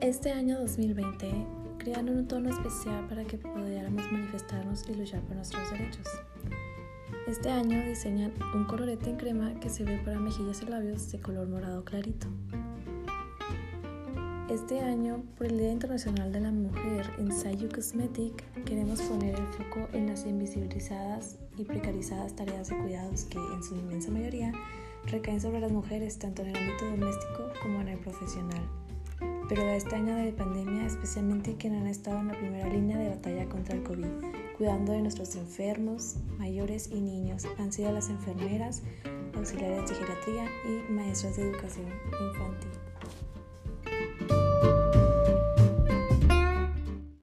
[0.00, 1.28] Este año 2020
[1.78, 6.06] crean un tono especial para que pudiéramos manifestarnos y luchar por nuestros derechos.
[7.26, 11.20] Este año diseñan un colorete en crema que se ve para mejillas y labios de
[11.20, 12.28] color morado clarito.
[14.48, 19.46] Este año, por el Día Internacional de la Mujer en Sayu Cosmetic, queremos poner el
[19.48, 24.52] foco en las invisibilizadas y precarizadas tareas de cuidados que, en su inmensa mayoría,
[25.06, 28.62] recaen sobre las mujeres tanto en el ámbito doméstico como en el profesional.
[29.48, 33.08] Pero de este año de pandemia, especialmente quienes han estado en la primera línea de
[33.08, 34.06] batalla contra el COVID,
[34.58, 38.82] cuidando de nuestros enfermos, mayores y niños, han sido las enfermeras,
[39.34, 42.70] auxiliares de geriatría y maestras de educación infantil.